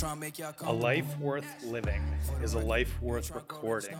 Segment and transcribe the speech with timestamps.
[0.00, 2.00] A life worth living
[2.40, 3.96] is a life worth recording.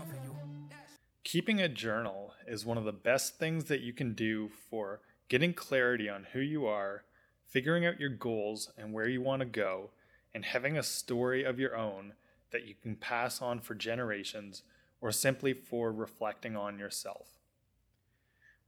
[1.24, 5.52] Keeping a journal is one of the best things that you can do for getting
[5.52, 7.02] clarity on who you are,
[7.48, 9.90] figuring out your goals and where you want to go,
[10.32, 12.12] and having a story of your own
[12.52, 14.62] that you can pass on for generations
[15.00, 17.40] or simply for reflecting on yourself.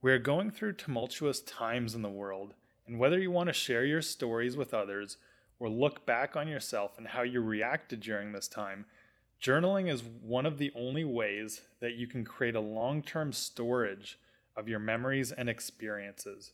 [0.03, 2.55] We are going through tumultuous times in the world,
[2.89, 5.17] and whether you want to share your stories with others
[5.61, 8.87] or look back on yourself and how you reacted during this time,
[9.41, 14.19] journaling is one of the only ways that you can create a long term storage
[14.57, 16.53] of your memories and experiences.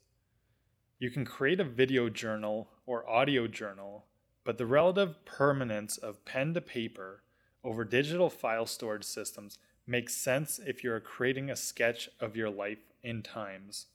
[0.99, 4.07] You can create a video journal or audio journal,
[4.45, 7.23] but the relative permanence of pen to paper
[7.63, 12.93] over digital file storage systems makes sense if you're creating a sketch of your life
[13.03, 13.87] in times.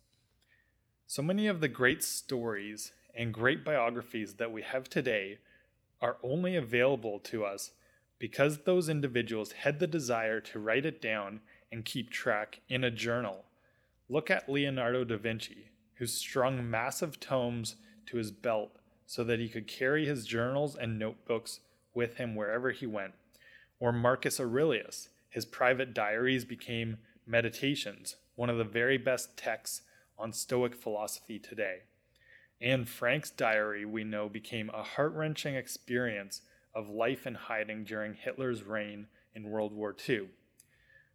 [1.06, 5.40] So many of the great stories and great biographies that we have today
[6.02, 7.72] are only available to us
[8.20, 12.92] because those individuals had the desire to write it down and keep track in a
[12.92, 13.46] journal.
[14.10, 17.76] Look at Leonardo da Vinci, who strung massive tomes
[18.08, 21.60] to his belt so that he could carry his journals and notebooks
[21.94, 23.14] with him wherever he went.
[23.80, 29.82] Or Marcus Aurelius, his private diaries became meditations, one of the very best texts
[30.18, 31.80] on Stoic philosophy today.
[32.62, 36.42] Anne Frank's diary, we know, became a heart wrenching experience
[36.76, 40.30] of life in hiding during Hitler's reign in World War II.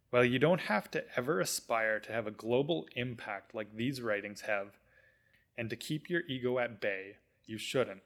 [0.09, 4.41] While you don't have to ever aspire to have a global impact like these writings
[4.41, 4.77] have,
[5.57, 8.01] and to keep your ego at bay, you shouldn't.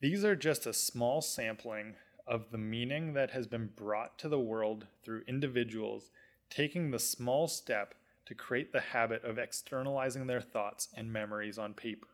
[0.00, 1.94] These are just a small sampling
[2.26, 6.10] of the meaning that has been brought to the world through individuals
[6.50, 7.94] taking the small step
[8.26, 12.08] to create the habit of externalizing their thoughts and memories on paper.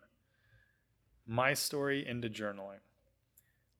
[1.27, 2.81] My story into journaling.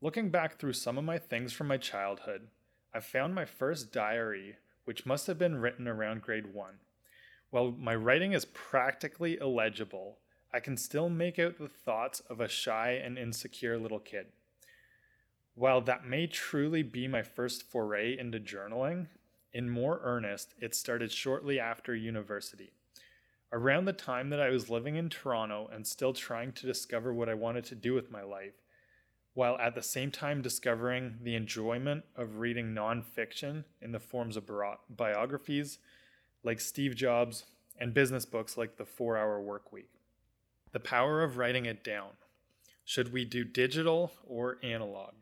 [0.01, 2.49] Looking back through some of my things from my childhood,
[2.95, 6.75] I found my first diary, which must have been written around grade 1.
[7.51, 10.19] While my writing is practically illegible,
[10.53, 14.27] I can still make out the thoughts of a shy and insecure little kid.
[15.55, 19.09] While that may truly be my first foray into journaling,
[19.53, 22.73] in more earnest, it started shortly after university.
[23.53, 27.29] Around the time that I was living in Toronto and still trying to discover what
[27.29, 28.63] I wanted to do with my life,
[29.35, 34.49] while at the same time discovering the enjoyment of reading nonfiction in the forms of
[34.89, 35.79] biographies
[36.45, 37.45] like Steve Jobs
[37.79, 39.91] and business books like The Four Hour Work Week.
[40.73, 42.11] The power of writing it down.
[42.85, 45.15] Should we do digital or analog?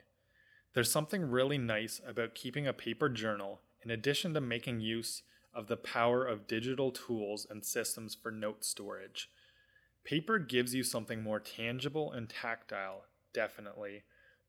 [0.74, 5.22] There's something really nice about keeping a paper journal in addition to making use
[5.54, 9.30] of the power of digital tools and systems for note storage.
[10.04, 14.04] Paper gives you something more tangible and tactile, definitely,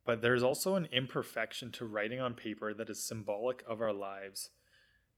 [0.06, 4.50] but there's also an imperfection to writing on paper that is symbolic of our lives.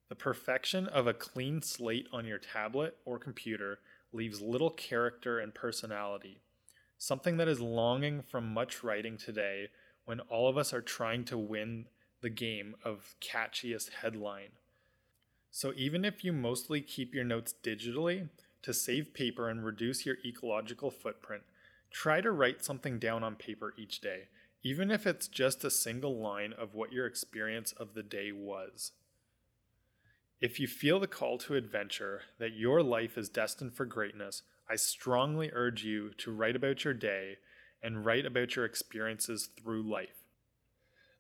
[0.10, 3.80] The perfection of a clean slate on your tablet or computer
[4.12, 6.42] leaves little character and personality,
[6.98, 9.70] something that is longing from much writing today
[10.06, 11.86] when all of us are trying to win
[12.22, 14.52] the game of catchiest headline.
[15.50, 18.30] So even if you mostly keep your notes digitally
[18.62, 21.44] to save paper and reduce your ecological footprint,
[21.92, 24.28] try to write something down on paper each day,
[24.64, 28.92] even if it's just a single line of what your experience of the day was.
[30.40, 34.76] If you feel the call to adventure, that your life is destined for greatness, I
[34.76, 37.38] strongly urge you to write about your day
[37.84, 40.21] and write about your experiences through life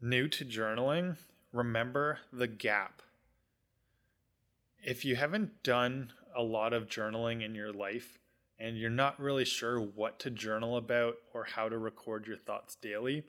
[0.01, 1.17] new to journaling,
[1.53, 3.01] remember the gap.
[4.84, 8.19] If you haven't done a lot of journaling in your life
[8.57, 12.75] and you're not really sure what to journal about or how to record your thoughts
[12.75, 13.23] daily,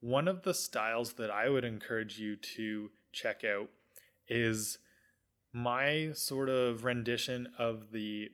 [0.00, 3.70] one of the styles that I would encourage you to check out
[4.28, 4.78] is
[5.52, 8.30] my sort of rendition of the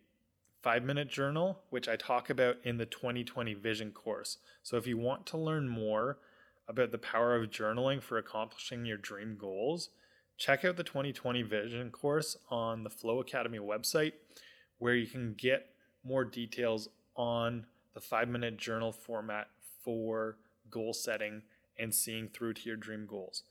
[0.63, 4.39] five minute journal, which I talk about in the 2020 Vision course.
[4.63, 6.19] So if you want to learn more
[6.71, 9.91] about the power of journaling for accomplishing your dream goals,
[10.39, 14.13] check out the 2020 Vision course on the Flow Academy website,
[14.79, 15.75] where you can get
[16.05, 19.49] more details on the five minute journal format
[19.85, 20.39] for
[20.71, 21.43] goal setting
[21.77, 23.43] and seeing through to your dream goals.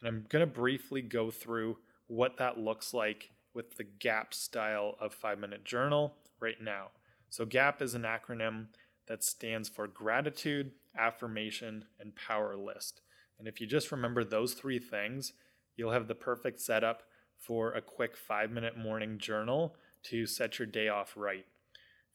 [0.00, 1.78] And I'm going to briefly go through
[2.08, 6.88] what that looks like with the GAP style of five minute journal right now.
[7.28, 8.66] So, GAP is an acronym
[9.06, 13.00] that stands for gratitude, affirmation, and power list.
[13.38, 15.32] And if you just remember those three things,
[15.76, 17.02] you'll have the perfect setup
[17.38, 21.46] for a quick five minute morning journal to set your day off right.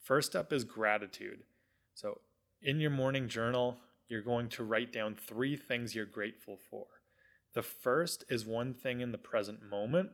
[0.02, 1.44] First up is gratitude.
[1.94, 2.20] So,
[2.60, 3.78] in your morning journal,
[4.08, 6.86] you're going to write down three things you're grateful for.
[7.54, 10.10] The first is one thing in the present moment.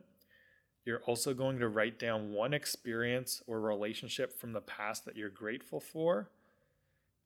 [0.85, 5.29] You're also going to write down one experience or relationship from the past that you're
[5.29, 6.29] grateful for,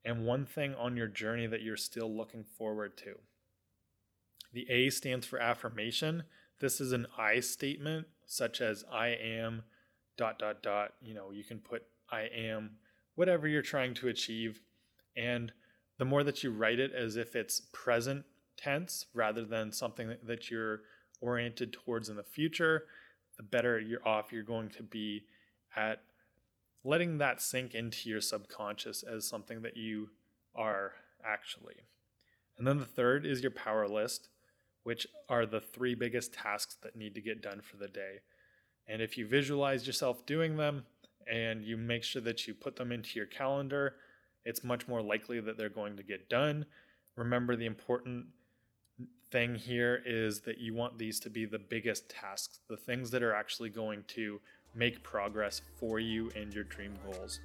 [0.05, 3.15] and one thing on your journey that you're still looking forward to.
[4.53, 6.23] The A stands for affirmation.
[6.59, 9.63] This is an I statement, such as I am
[10.17, 10.93] dot dot dot.
[11.01, 12.71] You know, you can put I am
[13.15, 14.61] whatever you're trying to achieve.
[15.15, 15.51] And
[15.97, 18.25] the more that you write it as if it's present
[18.57, 20.81] tense rather than something that you're
[21.21, 22.85] oriented towards in the future,
[23.37, 25.23] the better you're off you're going to be
[25.75, 26.01] at
[26.83, 30.09] letting that sink into your subconscious as something that you
[30.55, 30.93] are
[31.25, 31.75] actually.
[32.57, 34.29] And then the third is your power list,
[34.83, 38.19] which are the three biggest tasks that need to get done for the day.
[38.87, 40.85] And if you visualize yourself doing them
[41.31, 43.95] and you make sure that you put them into your calendar,
[44.45, 46.65] it's much more likely that they're going to get done.
[47.15, 48.25] Remember, the important
[49.31, 53.23] thing here is that you want these to be the biggest tasks, the things that
[53.23, 54.39] are actually going to
[54.75, 57.39] make progress for you and your dream goals.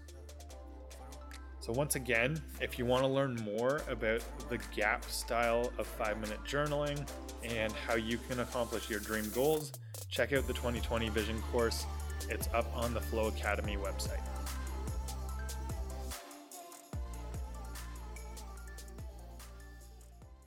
[1.60, 6.18] So, once again, if you want to learn more about the GAP style of five
[6.18, 7.06] minute journaling
[7.44, 9.72] and how you can accomplish your dream goals,
[10.10, 11.84] check out the 2020 Vision course.
[12.30, 14.22] It's up on the Flow Academy website.